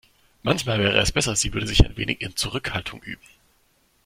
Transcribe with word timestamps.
Manchmal 0.41 0.79
wäre 0.79 0.97
es 0.99 1.11
besser, 1.11 1.35
sie 1.35 1.53
würde 1.53 1.67
sich 1.67 1.85
ein 1.85 1.95
wenig 1.95 2.21
in 2.21 2.35
Zurückhaltung 2.35 3.03
üben. 3.03 3.21